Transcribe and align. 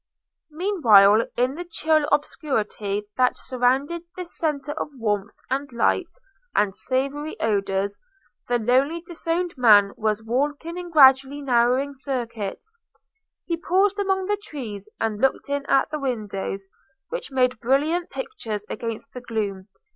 Meanwhile, 0.49 1.27
in 1.37 1.53
the 1.53 1.63
chill 1.63 2.07
obscurity 2.11 3.03
that 3.17 3.37
surrounded 3.37 4.01
this 4.15 4.35
centre 4.35 4.71
of 4.71 4.87
warmth, 4.97 5.35
and 5.51 5.71
light, 5.71 6.09
and 6.55 6.73
savoury 6.75 7.39
odours, 7.39 7.99
the 8.47 8.57
lonely 8.57 9.01
disowned 9.01 9.55
man 9.57 9.93
was 9.95 10.23
walking 10.23 10.75
in 10.75 10.89
gradually 10.89 11.39
narrowing 11.39 11.93
circuits. 11.93 12.79
He 13.45 13.57
paused 13.57 13.99
among 13.99 14.25
the 14.25 14.37
trees, 14.43 14.89
and 14.99 15.21
looked 15.21 15.49
in 15.49 15.67
at 15.67 15.91
the 15.91 15.99
windows, 15.99 16.67
which 17.09 17.29
made 17.31 17.59
brilliant 17.59 18.09
pictures 18.09 18.65
against 18.69 19.13
the 19.13 19.21
gloom. 19.21 19.67